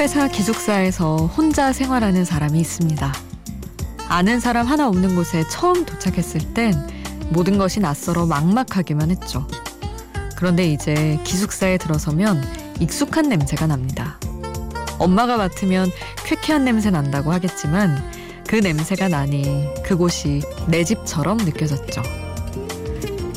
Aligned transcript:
회사 0.00 0.28
기숙사에서 0.28 1.16
혼자 1.26 1.74
생활하는 1.74 2.24
사람이 2.24 2.58
있습니다. 2.58 3.12
아는 4.08 4.40
사람 4.40 4.66
하나 4.66 4.88
없는 4.88 5.14
곳에 5.14 5.46
처음 5.50 5.84
도착했을 5.84 6.54
땐 6.54 6.72
모든 7.28 7.58
것이 7.58 7.80
낯설어 7.80 8.24
막막하기만 8.24 9.10
했죠. 9.10 9.46
그런데 10.36 10.64
이제 10.72 11.20
기숙사에 11.24 11.76
들어서면 11.76 12.42
익숙한 12.80 13.28
냄새가 13.28 13.66
납니다. 13.66 14.18
엄마가 14.98 15.36
맡으면 15.36 15.90
쾌쾌한 16.24 16.64
냄새 16.64 16.88
난다고 16.88 17.30
하겠지만 17.30 18.02
그 18.48 18.56
냄새가 18.56 19.08
나니 19.08 19.66
그곳이 19.84 20.40
내 20.66 20.82
집처럼 20.82 21.36
느껴졌죠. 21.36 22.19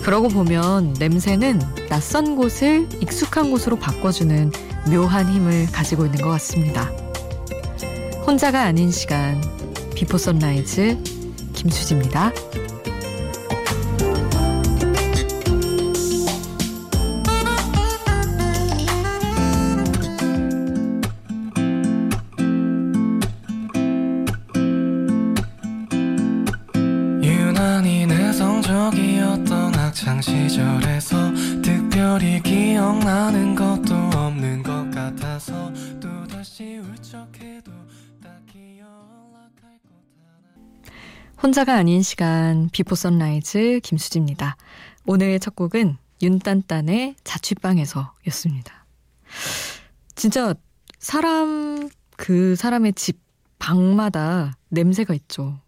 그러고 0.04 0.28
보면 0.28 0.96
냄새는 1.00 1.62
낯선 1.88 2.36
곳을 2.36 2.90
익숙한 3.02 3.50
곳으로 3.52 3.78
바꿔주는 3.78 4.52
묘한 4.92 5.32
힘을 5.32 5.68
가지고 5.72 6.06
있는 6.06 6.22
것 6.22 6.30
같습니다. 6.32 6.92
혼자가 8.28 8.64
아닌 8.64 8.92
시간, 8.92 9.42
Before 9.96 10.18
Sunrise 10.18 11.02
김수지입니다. 11.54 12.34
기억나는 32.64 33.56
것도 33.56 33.94
없는 34.18 34.64
것 34.64 34.90
같아서 34.90 35.70
또 36.00 36.26
다시 36.28 36.78
울적해도 36.78 37.70
딱히 38.24 38.80
연락할 38.80 39.80
곳 39.84 39.92
하나 40.16 41.42
혼자가 41.44 41.76
아닌 41.76 42.02
시간 42.02 42.70
Before 42.72 42.96
Sunrise 42.96 43.82
김수지입니다. 43.84 44.56
오늘 45.06 45.38
첫 45.40 45.58
곡은 45.58 45.98
윤딴딴의 46.22 47.16
자취방에서였습니다. 47.26 48.86
진짜 50.16 50.56
사람 51.00 51.90
그 52.16 52.56
사람의 52.56 52.94
집 52.94 53.20
방마다 53.60 54.56
냄새가 54.70 55.14
있죠. 55.16 55.60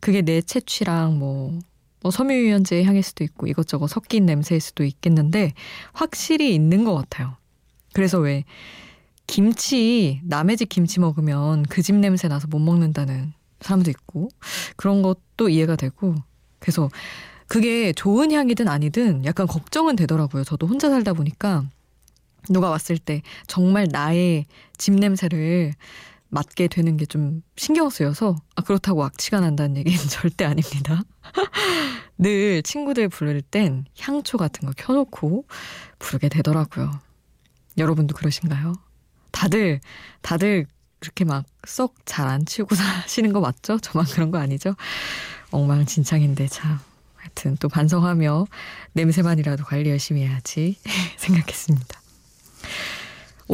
그게 0.00 0.20
내 0.20 0.42
체취랑 0.42 1.18
뭐, 1.18 1.58
뭐 2.02 2.10
섬유유연제 2.10 2.82
향일 2.84 3.02
수도 3.02 3.24
있고 3.24 3.46
이것저것 3.46 3.86
섞인 3.88 4.26
냄새일 4.26 4.60
수도 4.60 4.84
있겠는데 4.84 5.54
확실히 5.92 6.54
있는 6.54 6.84
것 6.84 6.94
같아요. 6.94 7.36
그래서 7.92 8.18
왜 8.18 8.44
김치 9.26 10.20
남의 10.24 10.56
집 10.56 10.68
김치 10.68 11.00
먹으면 11.00 11.62
그 11.64 11.82
집 11.82 11.94
냄새 11.96 12.28
나서 12.28 12.46
못 12.48 12.58
먹는다는 12.58 13.32
사람도 13.60 13.90
있고 13.90 14.28
그런 14.76 15.02
것도 15.02 15.48
이해가 15.48 15.76
되고 15.76 16.14
그래서 16.58 16.88
그게 17.46 17.92
좋은 17.92 18.32
향이든 18.32 18.66
아니든 18.68 19.24
약간 19.24 19.46
걱정은 19.46 19.96
되더라고요. 19.96 20.44
저도 20.44 20.66
혼자 20.66 20.88
살다 20.90 21.12
보니까 21.12 21.64
누가 22.48 22.70
왔을 22.70 22.98
때 22.98 23.22
정말 23.46 23.86
나의 23.90 24.46
집 24.78 24.94
냄새를 24.94 25.74
맡게 26.32 26.68
되는 26.68 26.96
게 26.96 27.04
좀 27.06 27.42
신경 27.56 27.90
쓰여서 27.90 28.36
아 28.56 28.62
그렇다고 28.62 29.04
악취가 29.04 29.40
난다는 29.40 29.76
얘기는 29.76 29.96
절대 30.08 30.44
아닙니다. 30.46 31.02
늘 32.18 32.62
친구들 32.62 33.08
부를 33.08 33.42
땐 33.42 33.84
향초 33.98 34.38
같은 34.38 34.66
거 34.66 34.72
켜놓고 34.76 35.46
부르게 35.98 36.28
되더라고요. 36.28 36.90
여러분도 37.78 38.14
그러신가요? 38.16 38.72
다들 39.30 39.80
다들 40.22 40.66
그렇게 41.00 41.24
막 41.24 41.44
썩 41.66 41.94
잘 42.04 42.28
안 42.28 42.44
치우고 42.46 42.74
사시는 42.76 43.32
거 43.32 43.40
맞죠? 43.40 43.78
저만 43.78 44.06
그런 44.06 44.30
거 44.30 44.38
아니죠? 44.38 44.74
엉망진창인데 45.50 46.48
참 46.48 46.78
하여튼 47.16 47.56
또 47.60 47.68
반성하며 47.68 48.46
냄새만이라도 48.94 49.64
관리 49.64 49.90
열심히 49.90 50.22
해야지 50.22 50.78
생각했습니다. 51.18 52.00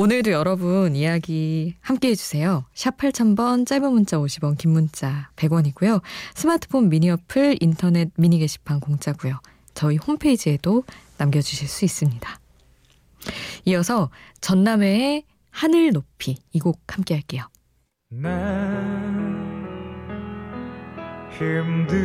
오늘도 0.01 0.31
여러분 0.31 0.95
이야기 0.95 1.75
함께 1.81 2.11
해주세요. 2.11 2.65
샵 2.73 2.97
8000번 2.99 3.67
짧은 3.67 3.91
문자 3.93 4.17
50원 4.19 4.57
긴 4.57 4.71
문자 4.71 5.29
100원이고요. 5.35 6.03
스마트폰 6.37 6.89
미니 6.89 7.11
어플 7.11 7.57
인터넷 7.61 8.13
미니 8.17 8.39
게시판 8.39 8.79
공짜고요. 8.79 9.41
저희 9.75 9.97
홈페이지에도 9.97 10.85
남겨주실 11.17 11.67
수 11.67 11.85
있습니다. 11.85 12.39
이어서 13.65 14.11
전남회의 14.41 15.25
하늘 15.51 15.91
높이 15.91 16.37
이 16.53 16.61
곡 16.61 16.81
함께 16.87 17.15
할게요. 17.15 17.43
난 18.11 18.39
힘들다면 21.33 21.99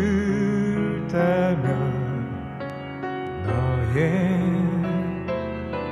너의 3.45 4.41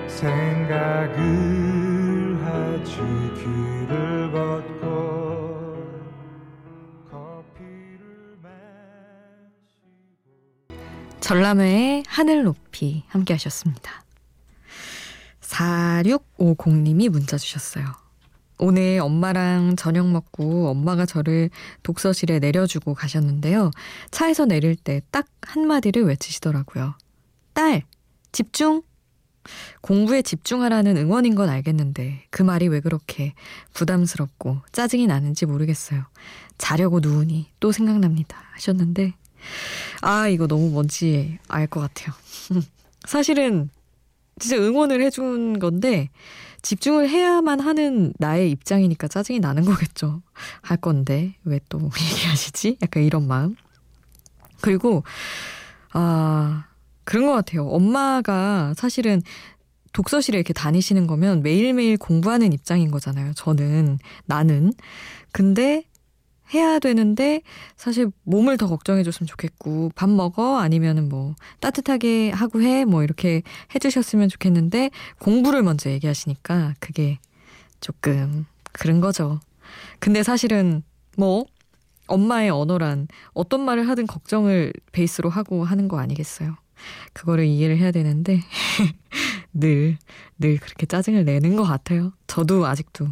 생각을 0.07 1.70
전람회의 11.31 12.03
하늘 12.07 12.43
높이 12.43 13.03
함께 13.07 13.33
하셨습니다. 13.35 14.03
4650님이 15.39 17.07
문자 17.07 17.37
주셨어요. 17.37 17.85
오늘 18.57 18.99
엄마랑 18.99 19.77
저녁 19.77 20.09
먹고 20.11 20.67
엄마가 20.69 21.05
저를 21.05 21.49
독서실에 21.83 22.39
내려주고 22.39 22.93
가셨는데요. 22.95 23.71
차에서 24.11 24.45
내릴 24.45 24.75
때 24.75 25.01
딱 25.09 25.27
한마디를 25.41 26.03
외치시더라고요. 26.03 26.95
딸, 27.53 27.83
집중! 28.33 28.81
공부에 29.81 30.21
집중하라는 30.21 30.97
응원인 30.97 31.35
건 31.35 31.49
알겠는데 31.49 32.25
그 32.29 32.43
말이 32.43 32.67
왜 32.67 32.79
그렇게 32.79 33.33
부담스럽고 33.73 34.59
짜증이 34.71 35.07
나는지 35.07 35.45
모르겠어요. 35.45 36.03
자려고 36.57 36.99
누우니 36.99 37.47
또 37.59 37.71
생각납니다. 37.71 38.37
하셨는데 38.53 39.13
아 40.01 40.27
이거 40.27 40.47
너무 40.47 40.69
뭔지 40.69 41.39
알 41.47 41.67
것 41.67 41.79
같아요. 41.81 42.13
사실은 43.05 43.69
진짜 44.39 44.57
응원을 44.57 45.01
해준 45.01 45.59
건데 45.59 46.09
집중을 46.61 47.09
해야만 47.09 47.59
하는 47.59 48.13
나의 48.19 48.51
입장이니까 48.51 49.07
짜증이 49.07 49.39
나는 49.39 49.65
거겠죠. 49.65 50.21
할 50.61 50.77
건데 50.77 51.35
왜 51.43 51.59
또 51.69 51.79
얘기하시지? 51.99 52.77
약간 52.83 53.01
이런 53.03 53.27
마음. 53.27 53.55
그리고 54.61 55.03
아 55.93 56.65
그런 57.11 57.25
것 57.25 57.33
같아요. 57.33 57.67
엄마가 57.67 58.73
사실은 58.77 59.21
독서실에 59.91 60.37
이렇게 60.37 60.53
다니시는 60.53 61.07
거면 61.07 61.43
매일매일 61.43 61.97
공부하는 61.97 62.53
입장인 62.53 62.89
거잖아요. 62.89 63.33
저는 63.33 63.99
나는 64.25 64.71
근데 65.33 65.83
해야 66.53 66.79
되는데 66.79 67.41
사실 67.75 68.09
몸을 68.23 68.55
더 68.55 68.67
걱정해 68.67 69.03
줬으면 69.03 69.27
좋겠고 69.27 69.91
밥 69.93 70.09
먹어 70.09 70.57
아니면은 70.59 71.09
뭐 71.09 71.35
따뜻하게 71.59 72.31
하고 72.31 72.61
해 72.61 72.85
뭐 72.85 73.03
이렇게 73.03 73.41
해 73.75 73.79
주셨으면 73.79 74.29
좋겠는데 74.29 74.91
공부를 75.19 75.63
먼저 75.63 75.89
얘기하시니까 75.89 76.75
그게 76.79 77.19
조금 77.81 78.45
그런 78.71 79.01
거죠. 79.01 79.41
근데 79.99 80.23
사실은 80.23 80.81
뭐 81.17 81.43
엄마의 82.07 82.51
언어란 82.51 83.09
어떤 83.33 83.65
말을 83.65 83.89
하든 83.89 84.07
걱정을 84.07 84.71
베이스로 84.93 85.29
하고 85.29 85.65
하는 85.65 85.89
거 85.89 85.99
아니겠어요. 85.99 86.55
그거를 87.13 87.45
이해를 87.45 87.77
해야 87.77 87.91
되는데 87.91 88.41
늘, 89.53 89.97
늘 90.39 90.57
그렇게 90.57 90.85
짜증을 90.85 91.25
내는 91.25 91.55
것 91.55 91.63
같아요. 91.63 92.13
저도 92.27 92.65
아직도 92.65 93.07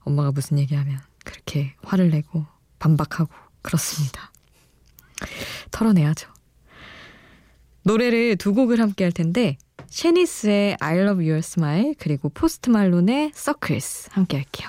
엄마가 0.00 0.32
무슨 0.32 0.58
얘기하면 0.58 1.00
그렇게 1.24 1.74
화를 1.82 2.10
내고 2.10 2.46
반박하고 2.78 3.32
그렇습니다. 3.62 4.32
털어내야죠. 5.70 6.30
노래를 7.82 8.36
두 8.36 8.54
곡을 8.54 8.80
함께 8.80 9.04
할 9.04 9.12
텐데 9.12 9.56
셰니스의 9.88 10.76
I 10.80 10.98
Love 10.98 11.24
Your 11.24 11.38
Smile 11.38 11.94
그리고 11.98 12.28
포스트 12.28 12.70
말론의 12.70 13.32
Circles 13.34 14.10
함께 14.12 14.36
할게요. 14.36 14.68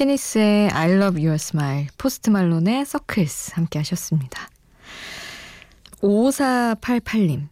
셰니스의 0.00 0.70
I 0.70 0.92
Love 0.92 1.22
Your 1.22 1.34
Smile, 1.34 1.88
포스트 1.98 2.30
말론의 2.30 2.86
Circles 2.86 3.52
함께 3.54 3.78
하셨습니다. 3.80 4.48
5488님. 6.00 7.48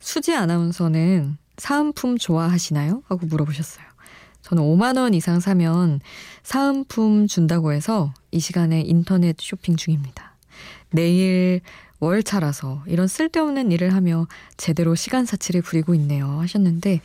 수지 0.00 0.34
아나운서는 0.34 1.36
사은품 1.58 2.18
좋아하시나요? 2.18 3.04
하고 3.06 3.26
물어보셨어요. 3.26 3.84
저는 4.42 4.60
5만원 4.60 5.14
이상 5.14 5.38
사면 5.38 6.00
사은품 6.42 7.28
준다고 7.28 7.72
해서 7.72 8.12
이 8.32 8.40
시간에 8.40 8.80
인터넷 8.80 9.36
쇼핑 9.38 9.76
중입니다. 9.76 10.34
내일 10.90 11.60
월차라서 12.00 12.82
이런 12.88 13.06
쓸데없는 13.06 13.70
일을 13.70 13.94
하며 13.94 14.26
제대로 14.56 14.96
시간 14.96 15.24
사치를 15.24 15.62
부리고 15.62 15.94
있네요. 15.94 16.40
하셨는데, 16.40 16.96
어, 16.96 17.02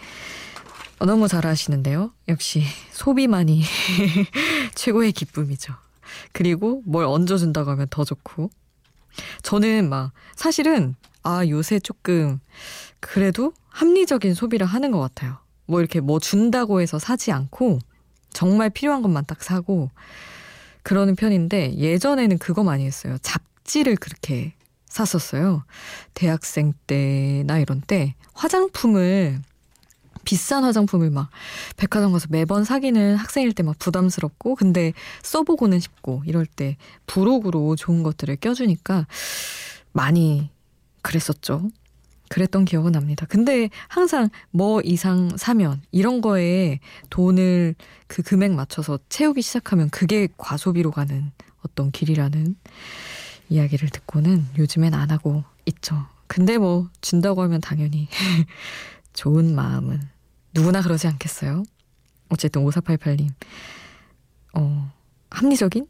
너무 1.05 1.27
잘하시는데요. 1.27 2.11
역시 2.27 2.63
소비만이 2.91 3.61
최고의 4.75 5.11
기쁨이죠. 5.11 5.73
그리고 6.31 6.81
뭘 6.85 7.05
얹어준다고 7.05 7.71
하면 7.71 7.87
더 7.89 8.03
좋고. 8.03 8.49
저는 9.43 9.89
막 9.89 10.11
사실은 10.35 10.95
아 11.23 11.45
요새 11.47 11.79
조금 11.79 12.39
그래도 12.99 13.53
합리적인 13.69 14.33
소비를 14.33 14.65
하는 14.65 14.91
것 14.91 14.99
같아요. 14.99 15.37
뭐 15.65 15.79
이렇게 15.79 15.99
뭐 15.99 16.19
준다고 16.19 16.81
해서 16.81 16.97
사지 16.97 17.31
않고 17.31 17.79
정말 18.31 18.69
필요한 18.69 19.01
것만 19.01 19.25
딱 19.25 19.43
사고 19.43 19.89
그러는 20.83 21.15
편인데 21.15 21.75
예전에는 21.77 22.37
그거 22.37 22.63
많이 22.63 22.85
했어요. 22.85 23.17
잡지를 23.21 23.97
그렇게 23.97 24.53
샀었어요. 24.87 25.63
대학생 26.13 26.73
때나 26.87 27.59
이런 27.59 27.81
때 27.81 28.15
화장품을 28.33 29.41
비싼 30.27 30.65
화장품을 30.65 31.09
막 31.09 31.29
백화점 31.77 32.11
가서 32.11 32.27
매번 32.29 32.65
사기는 32.65 33.15
학생일 33.15 33.53
때 33.53 33.63
막 33.63 33.79
부담스럽고 33.79 34.55
근데 34.55 34.91
써보고는 35.23 35.79
싶고 35.79 36.21
이럴 36.25 36.45
때 36.45 36.75
부록으로 37.05 37.77
좋은 37.77 38.03
것들을 38.03 38.35
껴주니까 38.35 39.07
많이 39.93 40.49
그랬었죠. 41.01 41.69
그랬던 42.27 42.65
기억은 42.65 42.91
납니다. 42.91 43.25
근데 43.29 43.69
항상 43.87 44.29
뭐 44.51 44.81
이상 44.83 45.29
사면 45.37 45.81
이런 45.91 46.19
거에 46.19 46.79
돈을 47.09 47.75
그 48.07 48.21
금액 48.21 48.51
맞춰서 48.51 48.99
채우기 49.07 49.41
시작하면 49.41 49.89
그게 49.89 50.27
과소비로 50.35 50.91
가는 50.91 51.31
어떤 51.65 51.89
길이라는 51.89 52.57
이야기를 53.47 53.87
듣고는 53.89 54.45
요즘엔 54.57 54.93
안 54.93 55.09
하고 55.11 55.45
있죠. 55.67 56.05
근데 56.27 56.57
뭐 56.57 56.89
준다고 56.99 57.41
하면 57.43 57.61
당연히 57.61 58.09
좋은 59.13 59.55
마음은 59.55 60.16
누구나 60.57 60.81
그러지 60.81 61.05
않겠어요? 61.05 61.61
어쨌든 62.29 62.65
5488님 62.65 63.29
어, 64.55 64.91
합리적인 65.29 65.87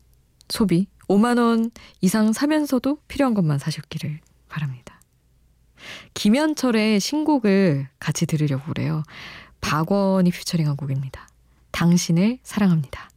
소비 0.50 0.88
5만원 1.08 1.72
이상 2.02 2.34
사면서도 2.34 3.00
필요한 3.08 3.34
것만 3.34 3.60
사셨기를 3.60 4.20
바랍니다. 4.50 5.00
김현철의 6.14 7.00
신곡을 7.00 7.88
같이 7.98 8.26
들으려고 8.26 8.66
그래요. 8.66 9.04
박원이 9.62 10.32
퓨처링한 10.32 10.76
곡입니다. 10.76 11.30
당신을 11.72 12.40
사랑합니다. 12.44 13.10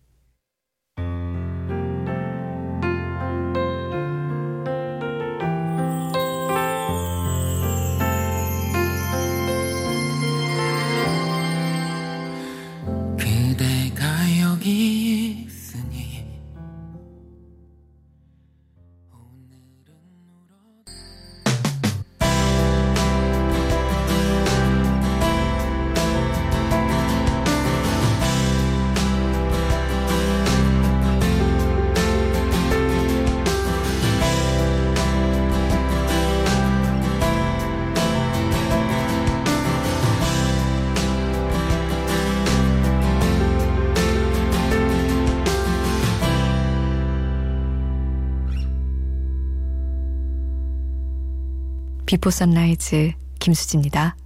Before 52.11 52.31
Sunrise 52.31 53.13
김수지입니다. 53.39 54.17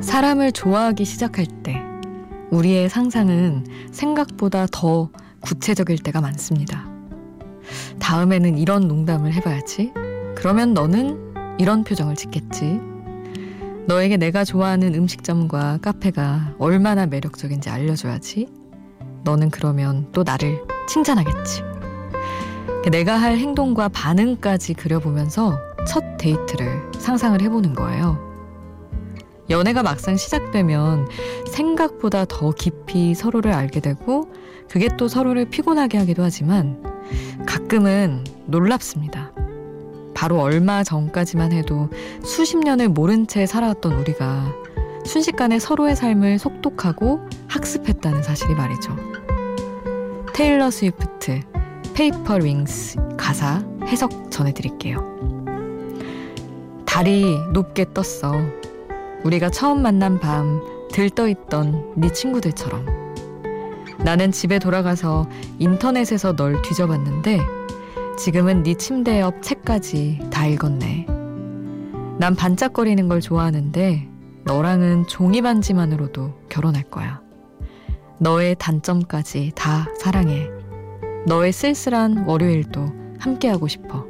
사람을 0.00 0.52
좋아하기 0.52 1.04
시작할 1.04 1.46
때 1.64 1.82
우리의 2.52 2.88
상상은 2.88 3.66
생각보다 3.90 4.68
더 4.70 5.10
구체적일 5.40 5.98
때가 5.98 6.20
많습니다. 6.20 6.86
다음에는 7.98 8.58
이런 8.58 8.86
농담을 8.86 9.32
해봐야지. 9.32 9.92
그러면 10.36 10.72
너는 10.72 11.58
이런 11.58 11.82
표정을 11.82 12.14
짓겠지. 12.14 12.91
너에게 13.86 14.16
내가 14.16 14.44
좋아하는 14.44 14.94
음식점과 14.94 15.78
카페가 15.82 16.54
얼마나 16.58 17.06
매력적인지 17.06 17.68
알려줘야지. 17.68 18.46
너는 19.24 19.50
그러면 19.50 20.08
또 20.12 20.22
나를 20.22 20.62
칭찬하겠지. 20.88 21.62
내가 22.90 23.16
할 23.16 23.38
행동과 23.38 23.88
반응까지 23.88 24.74
그려보면서 24.74 25.58
첫 25.86 26.16
데이트를 26.16 26.90
상상을 26.98 27.40
해보는 27.40 27.74
거예요. 27.74 28.18
연애가 29.50 29.82
막상 29.82 30.16
시작되면 30.16 31.08
생각보다 31.50 32.24
더 32.24 32.52
깊이 32.52 33.14
서로를 33.14 33.52
알게 33.52 33.80
되고 33.80 34.32
그게 34.70 34.88
또 34.96 35.08
서로를 35.08 35.46
피곤하게 35.50 35.98
하기도 35.98 36.22
하지만 36.22 36.82
가끔은 37.46 38.24
놀랍습니다. 38.46 39.32
바로 40.22 40.40
얼마 40.40 40.84
전까지만 40.84 41.50
해도 41.50 41.88
수십 42.22 42.56
년을 42.56 42.88
모른 42.90 43.26
채 43.26 43.44
살아왔던 43.44 43.92
우리가 43.94 44.54
순식간에 45.04 45.58
서로의 45.58 45.96
삶을 45.96 46.38
속독하고 46.38 47.26
학습했다는 47.48 48.22
사실이 48.22 48.54
말이죠. 48.54 48.94
테일러 50.32 50.70
스위프트, 50.70 51.40
Paper 51.94 52.38
Rings 52.38 52.98
가사 53.16 53.64
해석 53.86 54.30
전해드릴게요. 54.30 55.00
달이 56.86 57.24
높게 57.52 57.84
떴어. 57.92 58.32
우리가 59.24 59.50
처음 59.50 59.82
만난 59.82 60.20
밤 60.20 60.62
들떠있던 60.92 61.94
네 61.96 62.12
친구들처럼. 62.12 62.86
나는 64.04 64.30
집에 64.30 64.60
돌아가서 64.60 65.28
인터넷에서 65.58 66.36
널 66.36 66.62
뒤져봤는데 66.62 67.40
지금은 68.18 68.62
네 68.62 68.74
침대 68.74 69.20
옆 69.20 69.42
책까지 69.42 70.20
다 70.30 70.46
읽었네. 70.46 71.06
난 72.18 72.36
반짝거리는 72.36 73.08
걸 73.08 73.20
좋아하는데 73.20 74.08
너랑은 74.44 75.06
종이 75.06 75.40
반지만으로도 75.40 76.34
결혼할 76.48 76.84
거야. 76.84 77.20
너의 78.18 78.54
단점까지 78.58 79.52
다 79.54 79.86
사랑해. 79.98 80.48
너의 81.26 81.52
쓸쓸한 81.52 82.24
월요일도 82.26 82.86
함께하고 83.18 83.66
싶어. 83.66 84.06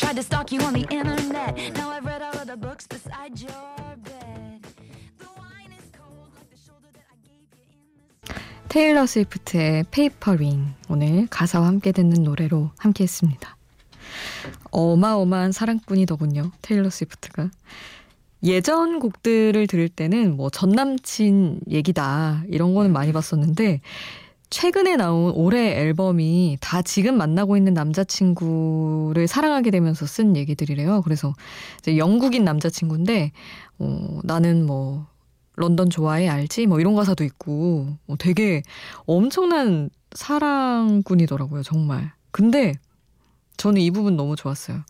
Tried 0.00 0.16
to 0.16 0.22
stalk 0.22 0.50
you 0.50 0.60
on 0.62 0.72
the 0.72 0.86
internet. 0.90 1.54
Now 1.76 1.90
I've 1.90 2.04
read 2.06 2.22
all 2.22 2.32
of 2.40 2.46
the 2.46 2.56
books 2.56 2.86
beside 2.88 3.38
your 3.38 3.52
bed. 4.02 4.62
The 5.18 5.28
wine 5.36 5.72
is 5.76 5.84
cold, 5.92 6.32
like 6.34 6.48
the 6.48 6.56
shoulder 6.56 6.88
that 6.96 7.04
I 7.12 7.16
gave 7.20 7.44
you 7.52 7.60
in 7.60 8.24
the 8.24 8.68
테일러 8.68 9.04
스위프트의 9.06 9.84
Paper 9.90 10.34
Rings 10.36 10.72
오늘 10.88 11.26
가사와 11.28 11.66
함께 11.66 11.92
듣는 11.92 12.22
노래로 12.24 12.70
함께 12.78 13.04
했습니다. 13.04 13.56
어마어마한 14.70 15.52
사랑꾼이더군요. 15.52 16.52
테일러 16.62 16.88
스위프트가. 16.88 17.50
예전 18.42 19.00
곡들을 19.00 19.66
들을 19.66 19.88
때는 19.90 20.34
뭐 20.36 20.48
전 20.48 20.70
남친 20.70 21.60
얘기다 21.68 22.44
이런 22.48 22.74
거는 22.74 22.90
많이 22.90 23.12
봤었는데 23.12 23.82
최근에 24.50 24.96
나온 24.96 25.32
올해 25.32 25.78
앨범이 25.78 26.58
다 26.60 26.82
지금 26.82 27.16
만나고 27.16 27.56
있는 27.56 27.72
남자친구를 27.72 29.28
사랑하게 29.28 29.70
되면서 29.70 30.06
쓴 30.06 30.36
얘기들이래요. 30.36 31.02
그래서 31.02 31.32
이제 31.78 31.96
영국인 31.96 32.44
남자친구인데, 32.44 33.30
어, 33.78 34.20
나는 34.24 34.66
뭐, 34.66 35.06
런던 35.54 35.88
좋아해 35.88 36.28
알지? 36.28 36.66
뭐 36.66 36.80
이런 36.80 36.96
가사도 36.96 37.22
있고, 37.22 37.96
어, 38.08 38.16
되게 38.18 38.62
엄청난 39.06 39.88
사랑꾼이더라고요, 40.12 41.62
정말. 41.62 42.12
근데 42.32 42.74
저는 43.56 43.80
이 43.80 43.90
부분 43.92 44.16
너무 44.16 44.34
좋았어요. 44.34 44.80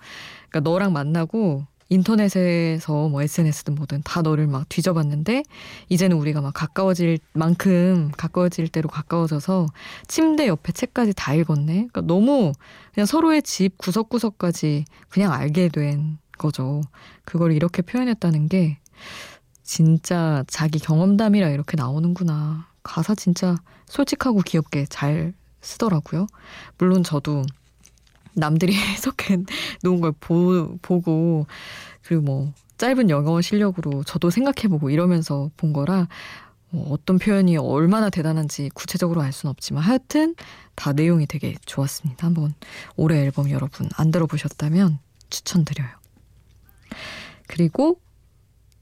그러니까 0.48 0.70
너랑 0.70 0.92
만나고 0.92 1.66
인터넷에서 1.90 3.08
뭐 3.08 3.20
SNS든 3.20 3.74
뭐든 3.74 4.02
다 4.04 4.22
너를 4.22 4.46
막 4.46 4.68
뒤져봤는데 4.68 5.42
이제는 5.88 6.16
우리가 6.16 6.40
막 6.40 6.54
가까워질 6.54 7.18
만큼 7.34 8.10
가까워질 8.16 8.68
대로 8.68 8.88
가까워져서 8.88 9.66
침대 10.06 10.46
옆에 10.46 10.72
책까지 10.72 11.12
다 11.14 11.34
읽었네. 11.34 11.72
그러니까 11.72 12.00
너무 12.02 12.52
그냥 12.94 13.06
서로의 13.06 13.42
집 13.42 13.76
구석구석까지 13.76 14.84
그냥 15.08 15.32
알게 15.32 15.68
된 15.68 16.18
거죠. 16.38 16.80
그걸 17.24 17.52
이렇게 17.52 17.82
표현했다는 17.82 18.48
게 18.48 18.78
진짜 19.64 20.44
자기 20.46 20.78
경험담이라 20.78 21.50
이렇게 21.50 21.76
나오는구나. 21.76 22.68
가사 22.82 23.14
진짜 23.14 23.56
솔직하고 23.86 24.40
귀엽게 24.42 24.86
잘 24.88 25.34
쓰더라고요. 25.60 26.26
물론 26.78 27.02
저도 27.02 27.42
남들이 28.34 28.74
해석해 28.76 29.38
놓은 29.82 30.00
걸 30.00 30.12
보, 30.18 30.76
보고 30.82 31.46
그리고 32.02 32.22
뭐 32.22 32.52
짧은 32.78 33.10
영어 33.10 33.40
실력으로 33.40 34.04
저도 34.04 34.30
생각해보고 34.30 34.90
이러면서 34.90 35.50
본 35.56 35.72
거라 35.72 36.08
뭐 36.70 36.92
어떤 36.92 37.18
표현이 37.18 37.56
얼마나 37.56 38.10
대단한지 38.10 38.70
구체적으로 38.74 39.20
알 39.20 39.32
수는 39.32 39.50
없지만 39.50 39.82
하여튼 39.82 40.34
다 40.76 40.92
내용이 40.92 41.26
되게 41.26 41.54
좋았습니다. 41.66 42.26
한번 42.26 42.54
올해 42.96 43.18
앨범 43.20 43.50
여러분 43.50 43.88
안 43.96 44.10
들어보셨다면 44.10 44.98
추천드려요. 45.30 45.88
그리고 47.48 48.00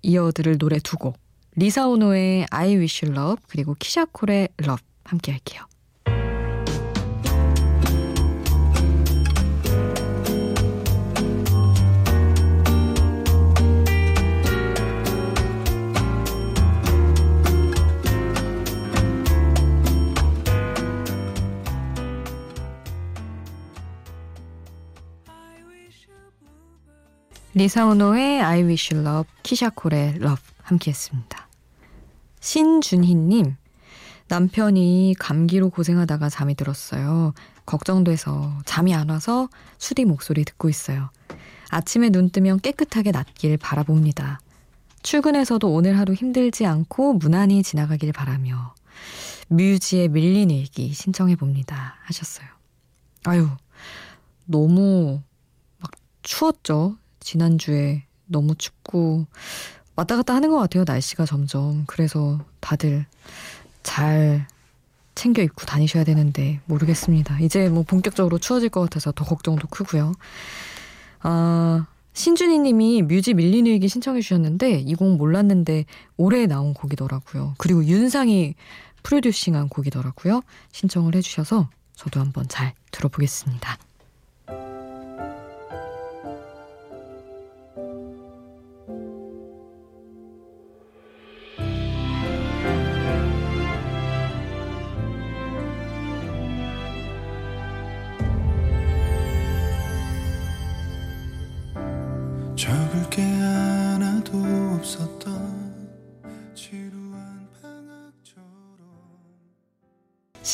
이어 0.03 0.31
들을 0.33 0.59
노래 0.59 0.79
두 0.79 0.97
곡 0.97 1.19
리사오노의 1.57 2.47
I 2.51 2.77
Wish 2.77 3.05
You 3.05 3.19
Love 3.19 3.43
그리고 3.49 3.75
키샤콜의 3.75 4.51
Love 4.63 4.85
함께 5.05 5.33
할게요. 5.33 5.68
리사오노의 27.55 28.43
I 28.43 28.63
Wish 28.65 28.95
You 28.95 29.07
Love, 29.07 29.31
키샤콜의 29.43 30.17
Love 30.17 30.43
함께했습니다. 30.63 31.49
신준희님, 32.41 33.57
남편이 34.29 35.15
감기로 35.19 35.71
고생하다가 35.71 36.29
잠이 36.29 36.55
들었어요. 36.55 37.33
걱정돼서 37.65 38.53
잠이 38.67 38.95
안 38.95 39.09
와서 39.09 39.49
수디 39.79 40.05
목소리 40.05 40.45
듣고 40.45 40.69
있어요. 40.69 41.11
아침에 41.71 42.11
눈 42.11 42.31
뜨면 42.31 42.61
깨끗하게 42.61 43.11
낫길 43.13 43.57
바라봅니다. 43.57 44.41
출근해서도 45.03 45.73
오늘 45.73 45.99
하루 45.99 46.13
힘들지 46.13 46.67
않고 46.67 47.15
무난히 47.15 47.63
지나가길 47.63 48.13
바라며 48.13 48.75
뮤지의 49.49 50.09
밀린 50.09 50.51
일기 50.51 50.93
신청해 50.93 51.37
봅니다. 51.37 51.97
하셨어요. 52.05 52.47
아유, 53.25 53.49
너무 54.45 55.23
막 55.79 55.91
추웠죠. 56.23 56.97
지난주에 57.29 58.05
너무 58.25 58.55
춥고 58.55 59.27
왔다 59.97 60.17
갔다 60.17 60.35
하는 60.35 60.49
것 60.49 60.57
같아요. 60.57 60.85
날씨가 60.87 61.27
점점. 61.27 61.85
그래서 61.87 62.41
다들 62.61 63.05
잘 63.83 64.47
챙겨 65.15 65.43
입고 65.43 65.67
다니셔야 65.67 66.05
되는데 66.05 66.61
모르겠습니다. 66.65 67.39
이제 67.41 67.69
뭐 67.69 67.83
본격적으로 67.83 68.39
추워질 68.39 68.71
것 68.71 68.81
같아서 68.81 69.13
더 69.13 69.27
걱정도 69.27 69.69
크고요. 69.69 70.15
아, 71.21 71.87
신준희 72.15 72.61
님이 72.61 73.03
뮤지 73.03 73.33
일기 73.33 73.89
신청해 73.89 74.23
주셨는데 74.23 74.81
이 74.87 74.95
곡 74.95 75.17
몰랐는데 75.19 75.85
올해 76.17 76.47
나온 76.47 76.73
곡이더라고요. 76.73 77.57
그리고 77.59 77.85
윤상이 77.85 78.55
프로듀싱한 79.03 79.69
곡이더라고요. 79.69 80.41
신청을 80.73 81.15
해 81.15 81.21
주셔서 81.21 81.69
저도 81.95 82.21
한번 82.21 82.49
잘 82.49 82.73
들어보겠습니다. 82.91 83.77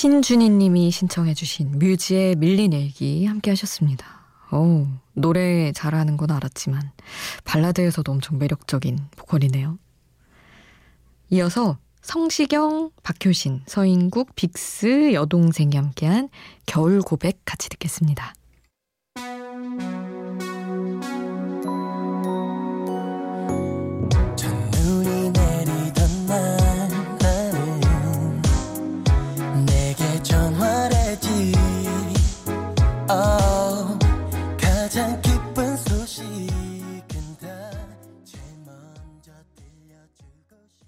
신준희 0.04 0.50
님이 0.50 0.90
신청해 0.90 1.32
주신 1.32 1.78
뮤지의 1.78 2.36
밀린 2.36 2.74
일기 2.74 3.24
함께 3.24 3.52
하셨습니다. 3.52 4.04
오, 4.52 4.86
노래 5.14 5.72
잘하는 5.72 6.18
건 6.18 6.30
알았지만 6.30 6.92
발라드에서도 7.44 8.12
엄청 8.12 8.36
매력적인 8.36 8.98
보컬이네요. 9.16 9.78
이어서 11.30 11.78
성시경, 12.02 12.90
박효신, 13.02 13.62
서인국, 13.64 14.34
빅스, 14.36 15.14
여동생이 15.14 15.74
함께한 15.74 16.28
겨울 16.66 17.00
고백 17.00 17.40
같이 17.46 17.70
듣겠습니다. 17.70 18.34
가장 34.94 35.20
기쁜 35.22 35.76
소식은 35.76 36.28
다 37.40 37.48
제일 38.24 38.44
먼저 38.64 39.32
들려주고 39.56 40.54
싶 40.68 40.86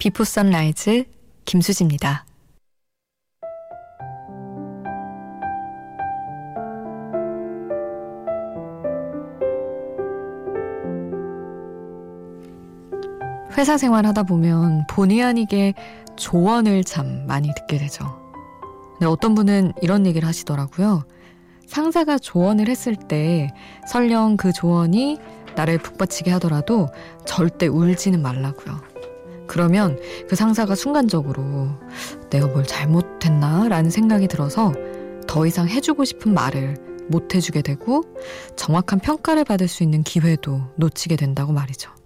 비포 0.00 0.24
선라이즈 0.24 1.04
김수지입니다. 1.44 2.29
회사 13.60 13.76
생활 13.76 14.06
하다 14.06 14.22
보면 14.22 14.86
본의 14.88 15.22
아니게 15.22 15.74
조언을 16.16 16.82
참 16.82 17.26
많이 17.26 17.52
듣게 17.54 17.76
되죠. 17.76 18.18
근데 18.92 19.04
어떤 19.04 19.34
분은 19.34 19.74
이런 19.82 20.06
얘기를 20.06 20.26
하시더라고요. 20.26 21.04
상사가 21.66 22.16
조언을 22.16 22.68
했을 22.68 22.96
때 22.96 23.50
설령 23.86 24.38
그 24.38 24.54
조언이 24.54 25.18
나를 25.56 25.76
북받치게 25.76 26.30
하더라도 26.32 26.88
절대 27.26 27.66
울지는 27.66 28.22
말라고요. 28.22 28.80
그러면 29.46 29.98
그 30.26 30.36
상사가 30.36 30.74
순간적으로 30.74 31.68
내가 32.30 32.46
뭘 32.46 32.64
잘못했나? 32.64 33.68
라는 33.68 33.90
생각이 33.90 34.26
들어서 34.26 34.72
더 35.26 35.46
이상 35.46 35.68
해주고 35.68 36.06
싶은 36.06 36.32
말을 36.32 36.78
못 37.10 37.34
해주게 37.34 37.60
되고 37.60 38.04
정확한 38.56 39.00
평가를 39.00 39.44
받을 39.44 39.68
수 39.68 39.82
있는 39.82 40.02
기회도 40.02 40.62
놓치게 40.76 41.16
된다고 41.16 41.52
말이죠. 41.52 41.99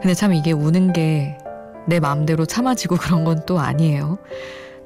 근데 0.00 0.14
참 0.14 0.32
이게 0.32 0.52
우는 0.52 0.92
게 0.92 1.38
내 1.88 2.00
마음대로 2.00 2.44
참아지고 2.44 2.96
그런 3.00 3.24
건 3.24 3.38
또 3.46 3.58
아니에요. 3.58 4.18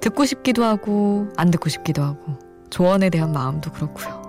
듣고 0.00 0.24
싶기도 0.24 0.62
하고 0.64 1.26
안 1.36 1.50
듣고 1.50 1.68
싶기도 1.68 2.02
하고 2.02 2.38
조언에 2.70 3.10
대한 3.10 3.32
마음도 3.32 3.72
그렇고요. 3.72 4.22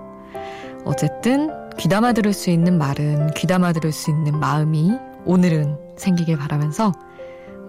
어쨌든 0.84 1.50
귀담아 1.78 2.12
들을 2.12 2.32
수 2.32 2.50
있는 2.50 2.78
말은 2.78 3.32
귀담아 3.34 3.72
들을 3.72 3.92
수 3.92 4.10
있는 4.10 4.38
마음이 4.38 4.92
오늘은 5.24 5.76
생기길 5.96 6.36
바라면서 6.36 6.92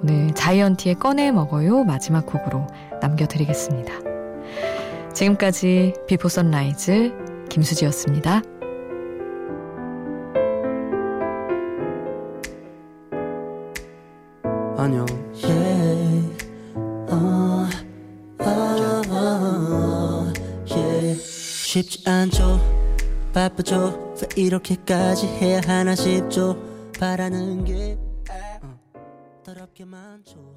오늘 0.02 0.34
자이언티의 0.34 0.96
꺼내 0.96 1.32
먹어요 1.32 1.84
마지막 1.84 2.26
곡으로 2.26 2.68
남겨드리겠습니다. 3.02 3.94
지금까지 5.14 5.94
Before 6.08 6.30
Sunrise 6.30 7.14
김수지였습니다. 7.50 8.42
이렇게까지 24.36 25.28
해야 25.28 25.62
하나 25.66 25.96
싶죠. 25.96 26.58
바라는 27.00 27.66
게 27.66 27.98
아, 28.30 28.78
더럽게 29.44 29.86
많죠 29.86 30.55